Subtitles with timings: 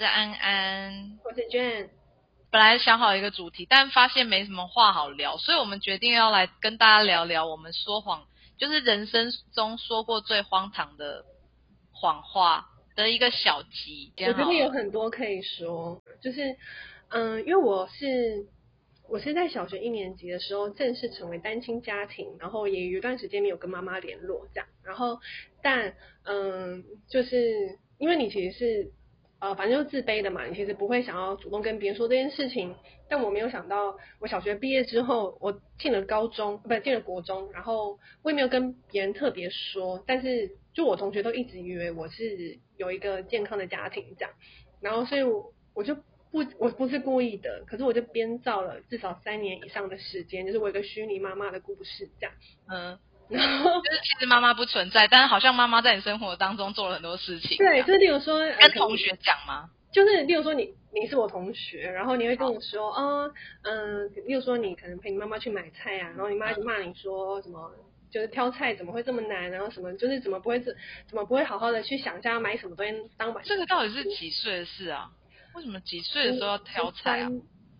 [0.00, 1.90] 是安安，我是娟。
[2.50, 8.26] 本来想好一个主题，但发现没什么话好聊，所以我们决定要来跟大家聊聊我们说谎，
[8.56, 11.26] 就是人生中说过最荒唐的
[11.92, 12.64] 谎话
[12.96, 14.10] 的一个小集。
[14.16, 16.56] 我觉得有很多可以说，就是
[17.10, 18.46] 嗯，因为我是
[19.06, 25.20] 我是在小学一年级的时候正式成为单亲家庭，然后也有一段时间没有跟妈妈联络这样，然后
[25.62, 25.94] 但
[26.24, 28.92] 嗯，就是因为你其实是。
[29.40, 32.74] 呃，反正就自卑的嘛，你其实不会想要主动跟别人说这件事情。
[33.08, 40.04] 但我没有想到，我小学毕业之后，我进了高中，不进了国中，然后我也没有跟别人特别说。
[40.06, 44.32] 但是，就我同学都一直以为我是有一个健康的家庭这样，
[44.80, 45.94] 然后所以我我就
[46.30, 52.34] 不我不是故意的，可是我就编造了至少三年以上的时间，就是我一个虚拟妈妈的故事这样，
[52.68, 52.98] 嗯。
[53.30, 57.56] 然 后就是其实妈妈不存在，但是好像妈妈在你生活当中做了很多事情。
[57.56, 59.70] 对，就是例如说跟同学讲吗？
[59.92, 67.72] 就是例如说你你是我同学，然后你会跟我说，哦，嗯，例如说你可能陪你妈妈去买菜啊，然后你妈就骂你说什么，
[68.10, 70.74] 就是挑菜怎么会这么难，然后什么就是怎么不会怎
[71.08, 73.42] 怎么不会好好的去想一下要买什么东西当晚。
[73.44, 75.10] 这个到底是几岁的事啊？
[75.54, 77.30] 为什么几岁的时候要挑菜啊？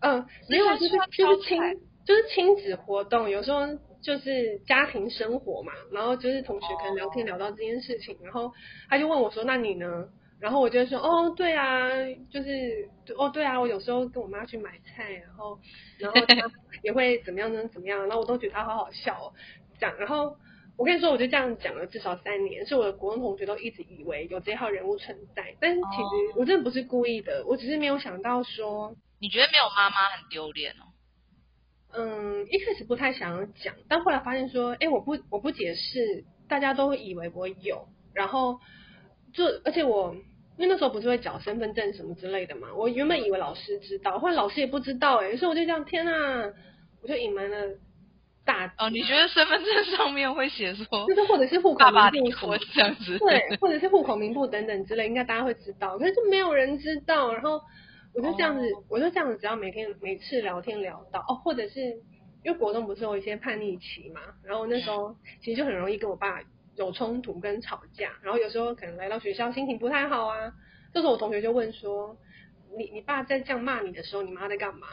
[0.00, 1.60] 嗯，没有，就是就是亲
[2.04, 3.66] 就是亲子活动，有时候。
[4.02, 8.52] 就是家庭生活嘛，然后就是同学可能聊天聊到这件事情，然后
[8.88, 10.08] 他就问我说：“那你呢？”
[10.40, 11.90] 然后我就说：“哦，对啊，
[12.30, 15.58] 就是哦，对啊，我有时候跟我妈去买菜，然后
[15.98, 16.34] 然后他
[16.82, 17.68] 也会怎么样呢？
[17.68, 18.00] 怎么样？
[18.08, 19.32] 然后我都觉得她好好笑哦，
[19.78, 19.94] 讲。
[19.98, 20.34] 然后
[20.78, 30.88] 我跟你说，我就这样讲了至少三年，是我的国中同学都一直以为有这号人物存在，但是其实我真的不是故意的，我只是没有想到说，你觉得没有妈妈很丢脸哦？
[31.92, 38.60] 嗯，一开始不太想要讲，但后来发现说，哎，我不我不解释，大家都会以为我有，然后
[39.32, 40.14] 就而且我
[40.56, 46.52] 因为那时候不是会缴身份证什么之类的嘛，我原本以为老师知道，后来老师也不知道，哎，所以我就这样，天呐，
[47.02, 47.56] 我就隐瞒了
[48.44, 48.72] 大。
[48.78, 57.60] 哦，你觉得身份证上面会写说，就是或者是户口名簿这样子，对，或者是户口名簿等等之类，应该大家会知道，可是就没有人知道，然后。
[58.14, 58.84] 我就这样子，oh.
[58.88, 61.80] 我就这样子，只要每天每次聊天聊到哦，或者是
[62.42, 66.40] 因为国中不是有一些叛逆期嘛，然后那时候其实就很容易跟我爸
[66.76, 70.52] 有冲突跟吵架，然后有时候可能来到学校心情不太好啊，
[70.92, 72.16] 这时候我同学就问说，
[72.76, 74.88] 你你爸在这样骂你的时候，你妈在干嘛？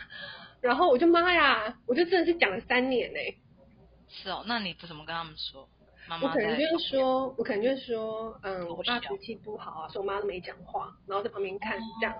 [0.62, 3.36] 然后我就妈呀，我就真的是讲了三年呢、欸。
[4.08, 5.68] 是哦，那你不怎么跟他们说？
[6.08, 12.14] 妈妈我可能就是说，我可能就是说，嗯，我爸脾气不好啊，所以我妈都没讲话，然后在旁边看这样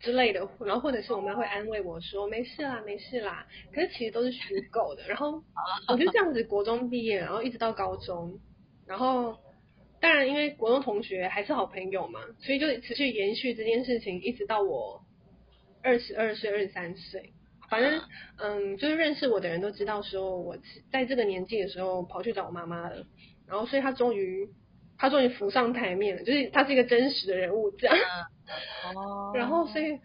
[0.00, 5.06] 之类的，然后或者是我妈会安慰我说，没事啦，没事啦，可是其实都是虚构的。
[5.06, 5.42] 然后
[5.88, 8.40] 我就这样子，国中毕业，然后一直到高中，
[8.86, 9.38] 然后
[10.00, 15.02] 当然因为国中同学还是好朋友嘛，所以就持续延续这件事情，一直到我
[15.82, 17.33] 二十二岁、二十三岁。
[17.68, 18.02] 反正，
[18.38, 20.56] 嗯，就是认识我的人都知道，说我
[20.92, 23.04] 在这个年纪的时候跑去找我妈妈了，
[23.46, 24.48] 然后所以他终于，
[24.98, 27.96] 他终于浮上台面了，就是他是一个真实的人物这样。
[28.94, 29.32] 哦。
[29.34, 29.98] 然后所以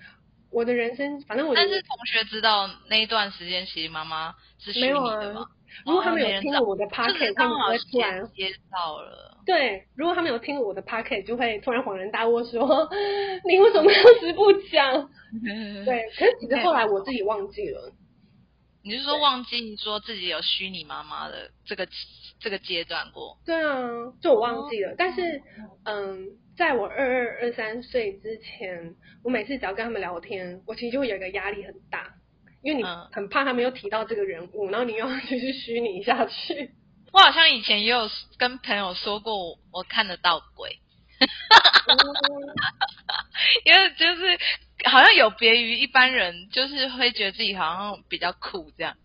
[0.52, 1.54] 我的人生，反正我。
[1.56, 5.46] 但是同学知道那一段时间，其实妈妈是虚拟的吗？
[5.86, 9.29] 如果他们有听我的 podcast，他们会突然接到了。
[9.50, 12.88] 对，如果他们有听我的 podcast，就会突然恍然大悟说
[13.50, 15.10] ：“你为什么当时不讲？”
[15.86, 17.92] 对，可是其实后来我自己忘记了。
[18.84, 21.88] 你是说忘记说自己有虚拟妈妈的这个
[22.40, 23.40] 这个阶段过？
[23.44, 24.94] 对啊，就我忘记了。
[24.96, 25.42] 但是，
[25.84, 28.94] 嗯，在我二二二三岁之前，
[29.24, 32.14] 我每次只要跟他们聊天，我其实就会有一个压力很大。
[32.62, 36.72] 因为你很怕他们又提到这个人物，嗯、然后你又要继续虚拟下去。
[37.12, 40.80] 我好像以前也有跟朋友说过我，我看得到鬼，
[43.66, 44.40] 因为就是
[44.86, 48.96] 好像有别于一般人，就是会觉得自己好像比较酷这样。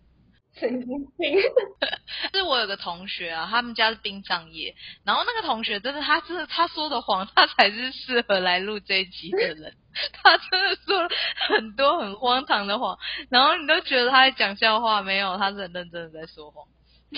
[0.57, 1.37] 神经病！
[2.33, 4.73] 是我有个同学啊，他们家是殡葬业，
[5.03, 9.75] 然后那个同学真的，他真的他说的谎，他才是适合来录这一集的人。
[10.23, 11.09] 他真的说了
[11.49, 12.97] 很多很荒唐的谎，
[13.29, 16.65] 然后你都觉得他在讲笑话，没有，他是很认真的在说谎。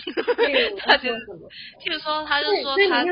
[0.85, 1.11] 他就？
[1.79, 3.11] 譬如说，他就说他在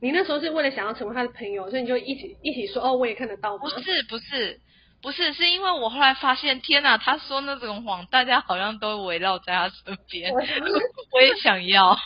[0.00, 3.56] 你那时候是为了想要成为他的朋友，所以你就一起一起说哦，我也看得到。
[3.58, 4.58] 不是不是
[5.00, 10.32] 不是，是因为我后来发现，天哪，他说那种谎，大家好像都围绕在他身边。
[10.32, 10.40] 我
[11.22, 11.96] 也想要，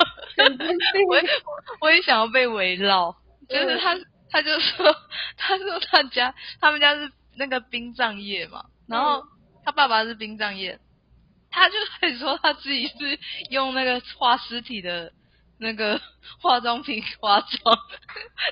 [1.09, 1.29] 我也
[1.81, 3.17] 我也想要被围绕，
[3.49, 3.97] 就是他。
[4.29, 4.85] 他就说，
[5.38, 9.23] 他说他家他们家是那个殡葬业嘛，然后
[9.64, 10.81] 他爸爸是殡葬业，
[11.56, 13.19] 他就会说他自己是
[13.50, 15.11] 用那个画尸体的
[15.58, 15.99] 那个
[16.38, 17.79] 化妆品化妆，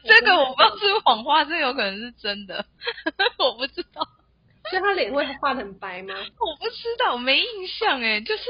[0.04, 2.64] 这个我不知道是谎话，这有可能是真的，
[3.38, 4.00] 我不知道。
[4.70, 6.14] 所以他脸会画的很白吗？
[6.14, 8.42] 我不知道，我没印象哎，就是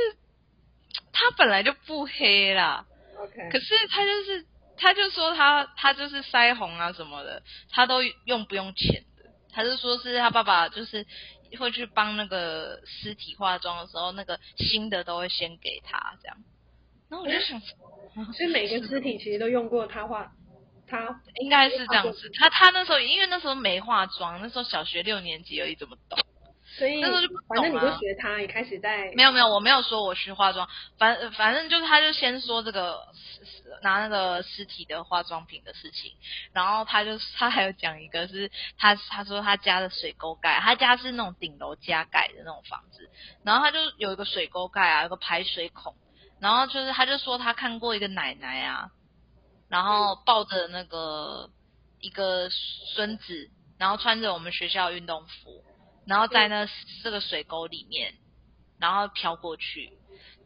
[1.13, 2.87] 他本来就不黑啦。
[3.19, 4.47] OK，可是他就是，
[4.77, 7.43] 他就说他他就是腮红啊什么的，
[7.73, 9.14] 他都用不用钱的。
[9.55, 11.07] 他是说是他爸爸就是
[11.59, 16.37] 会去帮那个尸体化妆的时候，那个新的都会先给他这样。
[17.09, 17.61] 然后我就想，
[18.35, 20.33] 所以每个尸体其实都用过他画。
[20.87, 26.19] 他应该是这样子，他他那时候因为那时候没化妆，那时候小学六年级而已，怎么懂？
[26.79, 27.03] 所以。
[27.03, 30.69] 反正你就学他，也开始在没有没有，我没有说我学化妆，
[30.99, 33.07] 反反正就是他就先说这个
[33.83, 36.13] 拿那个尸体的化妆品的事情，
[36.53, 43.09] 然后他就他还有讲一个是他他说他家的水沟盖，他家是那种顶楼加盖的那种房子，
[43.43, 45.95] 然后他就有一个水沟盖啊，有个排水孔，
[46.41, 48.91] 然后就是他就说他看过一个奶奶啊。
[49.67, 51.49] 然后抱着那个
[51.99, 55.65] 一个孙子，然后穿着我们学校运动服，
[56.07, 56.69] 然后在那
[57.03, 58.15] 这个水沟里面，
[58.79, 59.93] 然后飘过去。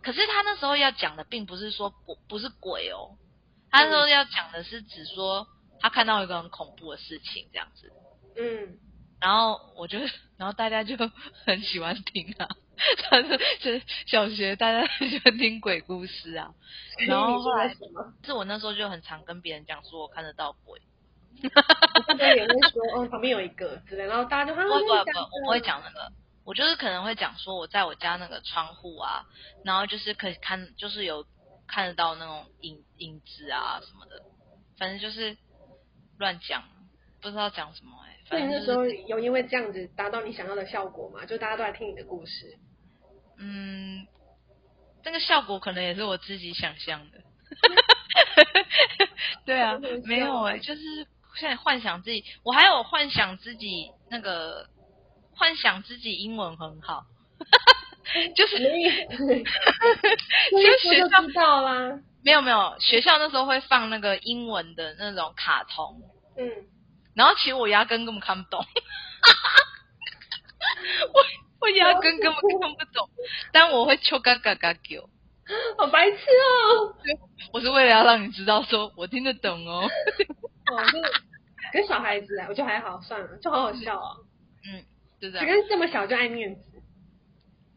[0.03, 3.19] 可是他那时候要讲的并不是说不不是鬼哦，
[3.71, 5.47] 他那时候要讲的是只说
[5.81, 7.93] 他看到一个很恐怖的事情这样子。
[8.37, 8.79] 嗯，
[9.21, 9.99] 然后我就，
[10.37, 10.97] 然后大家就
[11.45, 12.49] 很喜欢听啊。
[13.11, 16.55] 他说：“是小学，大家很喜欢听鬼故事啊。”
[17.09, 17.75] 然后后来，
[18.25, 20.81] 是我那时候就很常跟别人讲说我看得到鬼。
[22.07, 26.13] 大家也会说：“哦，旁边有一个之类。”然后大家就不不不，我不会讲那个，
[26.45, 29.25] 我就是可能会讲说我在我家那个窗户啊，
[29.65, 31.25] 然后就是可以看，就是有
[31.67, 34.23] 看得到那种影影子啊什么的，
[34.79, 35.37] 反正就是
[36.19, 36.65] 乱讲，
[37.21, 38.19] 不知道讲什么哎、欸。
[38.29, 41.25] 所以那时候有因为这样子达到你想要的效果吗？
[41.25, 42.59] 就大家都来听你的故事。
[43.39, 44.07] 嗯，
[45.03, 47.19] 这个效果可能也是我自己想象的。
[49.47, 51.07] 对啊，没有哎、欸，就是
[51.39, 54.69] 现在幻想自己，我还有幻想自己那个
[55.35, 57.05] 幻想自己英文很好，
[58.35, 58.65] 就是 就
[60.91, 61.99] 学校知道啦。
[62.25, 66.03] 没有没有，学校那时候会放那个英文的那种卡通，
[66.37, 66.51] 嗯，
[67.15, 68.61] 然后其实我压根根本看不懂，
[71.15, 71.25] 我。
[71.61, 73.11] 我压根根本看不懂，
[73.53, 75.03] 但我会秋嘎嘎嘎叫，
[75.77, 76.95] 好白痴哦！
[77.53, 79.91] 我是为了要让你知道，说我听得懂哦。
[80.71, 80.77] 哦，
[81.73, 84.17] 就跟小孩子啊，我觉得还好，算了，就好好笑哦。
[84.65, 84.85] 嗯，
[85.21, 85.47] 就这样。
[85.47, 86.63] 只跟这么小就爱面子。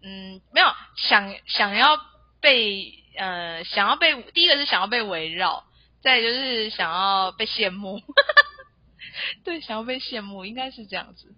[0.03, 1.97] 嗯，没有想想要
[2.39, 5.63] 被呃想要被第一个是想要被围绕，
[6.01, 8.01] 再就是想要被羡慕。
[9.43, 11.35] 对，想要被羡慕，应该是这样子。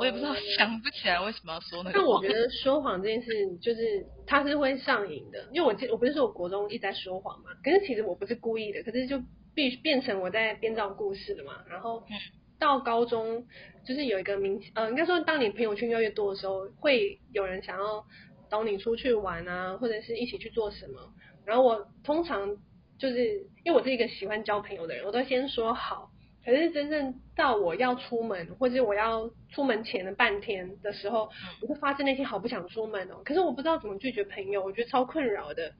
[0.00, 1.98] 我也不知道， 想不起来为什么要说那个。
[1.98, 5.46] 但我觉得说谎这件事，就是它是会上瘾的。
[5.52, 9.22] 因为我记，我不是说我国中一直在说谎嘛，可是其实我不是故意的，可是就
[9.54, 11.62] 必变成我在编造故事了嘛。
[11.68, 12.02] 然后
[12.58, 13.44] 到高中，
[13.84, 18.02] 就是有一个明，呃，应该说当你朋友圈越来越多的时候，会有人想要
[18.50, 21.12] 找你出去玩啊，或者是一起去做什么。
[21.44, 22.56] 然后我通常
[22.98, 26.10] 就是因为我是一个喜欢交朋友的人，我都先说好。
[26.44, 33.22] 可是真正到我要出门，或者是我要出门前的半天的时候，我就发自内心好不想出门哦。
[33.24, 35.72] 可是我不知道怎么拒绝朋友，我觉得超困扰的。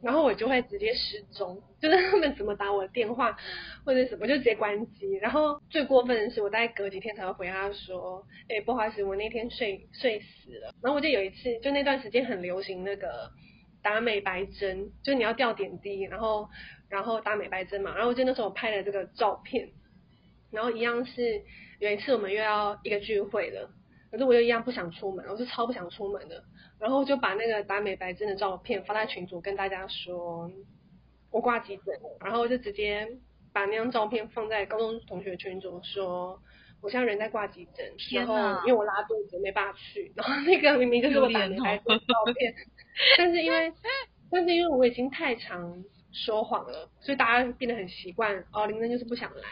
[0.00, 3.36] 然后我就会直接失踪，就是他们怎么打我的电话
[3.84, 5.12] 或者什么，就直接关机。
[5.14, 13.32] 然后最过分的是，我大概隔几天才会回他说：“哎，不好意思，我那天睡睡死了。”然后我就有一次，就那段时间很流行那个
[13.82, 16.48] 打美白针，就是你要吊点滴，然后
[16.88, 17.92] 然后打美白针嘛。
[17.96, 19.68] 然后我就那时候我拍了这个照片。
[20.50, 21.42] 然后一样是
[21.78, 23.70] 有一次我们又要一个聚会了，
[24.10, 26.42] 可是我又一样不想出门，我是超不想出门的。
[26.78, 30.48] 然后就把那个打美白针的照片发在群组跟大家说，
[31.32, 33.08] 我挂急诊，然后就直接
[33.52, 36.40] 把那张照片放在高中同学群组说，
[36.80, 42.54] 我现在人在挂急诊，然后因为我拉肚子没办法去， 然后那个明明就是我打美白针的照片，
[43.18, 43.72] 但是因为
[44.30, 49.42] 但是因为我已经太常说谎了，所以大家变得很习惯，哦，林真就是不想来。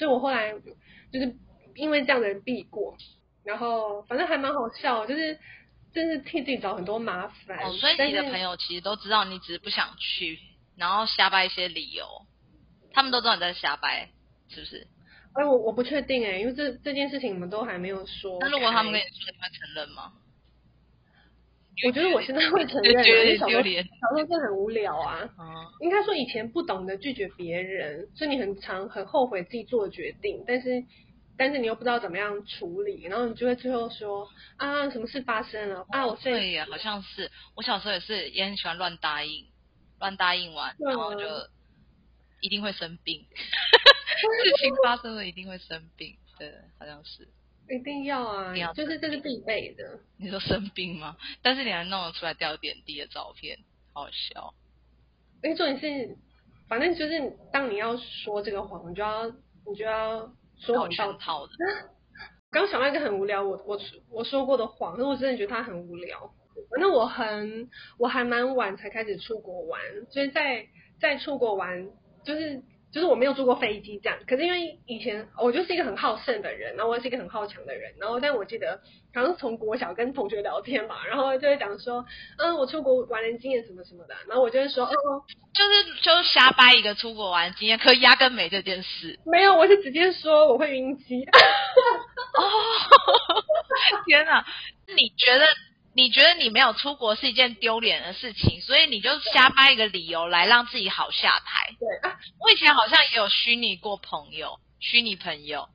[0.00, 0.50] 所以我后来
[1.12, 1.36] 就是
[1.74, 2.96] 因为这样的人避过，
[3.44, 5.38] 然后反正还蛮好笑，就是
[5.92, 7.58] 真是替自己找很多麻烦。
[7.58, 10.38] 哦，所以你的朋友其实都知道你只是不想去，
[10.74, 12.06] 然后瞎掰一些理由，
[12.94, 14.08] 他们都知道你在瞎掰，
[14.48, 14.86] 是不是？
[15.34, 18.38] 哎，我我不确定哎，因为这这件事情我们都还没有说。
[18.40, 20.14] 那如果他们跟你说，你会承认吗？
[21.86, 23.82] 我觉得我现在会承认，啊，觉得丢脸。
[23.84, 25.28] 小时候真的很无聊啊。
[25.38, 25.44] 嗯，
[25.80, 30.84] 应该说以前不懂得拒绝别人，所以你很常很后悔自己做的决定，但是
[31.38, 36.06] 但是你又不知道怎么样处理，然后你就会最后说啊，什么事发生了啊？
[36.06, 36.32] 我睡。
[36.32, 39.46] 对呀，好像是我小时候也是也很喜欢乱答应，
[40.00, 41.24] 乱答应完，啊、然后就
[42.42, 43.24] 一定会生病。
[44.44, 47.26] 事情发生了一定会生病，对，好像是。
[47.70, 50.00] 一定要啊，要就是这是必备的。
[50.18, 51.16] 你说生病吗？
[51.40, 53.58] 但是你还弄得出来掉点滴的照片，
[53.92, 54.52] 好笑。
[55.42, 56.16] 哎，重点是，
[56.68, 61.52] 反正就是当你要说这个谎，你就要你就要说谎到套的。
[62.50, 66.34] 刚想到一个很无聊，我我我说过的谎，可是我真的觉得它很无聊。
[66.70, 70.66] 反正我很我还蛮晚才开始出国玩，所以在
[71.00, 71.88] 在出国玩
[72.24, 72.62] 就是。
[72.92, 78.80] 就是我没有坐过飞机这样，可是因为以前我就是一个很好胜的人，然后我也是一个很好强的人，然后但我记得
[79.14, 82.04] 好像从国小跟同学聊天嘛，然后就会讲说，
[82.38, 84.90] 嗯，我出国玩的经验什么什么的，然后我就会说，哦，
[85.54, 89.18] 就是就是瞎掰一个出国玩的经验，可压根没这件事。
[89.24, 91.22] 没有，我是直接说我会晕机。
[91.24, 92.42] 哦，
[94.06, 94.44] 天哪，
[94.96, 95.46] 你觉得？
[95.94, 101.74] 你觉得你没有出国是一件丢脸的事情，所以你就瞎掰一个理由来让自己好下台。
[101.78, 102.10] 对。
[102.10, 105.68] 啊，我以前好像也有虚拟过朋友，虚拟朋友，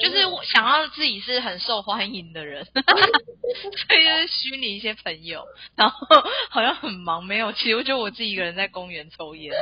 [0.00, 5.44] 就是我想要自己是很受欢迎的人， 所以就是虚拟一些朋友，
[5.76, 6.06] 然后
[6.50, 9.52] 好像很忙，没有，其实我觉得我自己一个人在公园抽烟，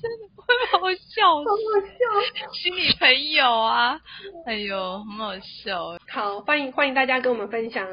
[0.00, 1.46] 真的会好笑，好好
[1.86, 4.00] 笑，虚拟朋友啊，
[4.46, 5.98] 哎呦，很好笑。
[6.08, 7.86] 好，欢迎欢迎大家跟我们分享。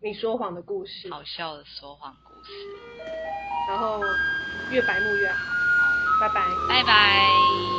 [0.00, 2.50] 你说谎的故事，好笑的说谎故事，
[3.68, 4.00] 然后
[4.70, 5.38] 越白目越好。
[6.20, 7.77] 好，拜拜，拜拜。